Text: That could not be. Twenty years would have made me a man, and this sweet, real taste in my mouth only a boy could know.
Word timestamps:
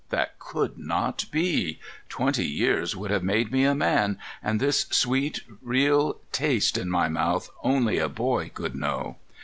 That 0.09 0.39
could 0.39 0.79
not 0.79 1.25
be. 1.29 1.77
Twenty 2.09 2.47
years 2.47 2.95
would 2.95 3.11
have 3.11 3.21
made 3.21 3.51
me 3.51 3.65
a 3.65 3.75
man, 3.75 4.17
and 4.41 4.59
this 4.59 4.87
sweet, 4.89 5.41
real 5.61 6.17
taste 6.31 6.75
in 6.75 6.89
my 6.89 7.07
mouth 7.07 7.51
only 7.61 7.99
a 7.99 8.09
boy 8.09 8.49
could 8.51 8.73
know. 8.75 9.17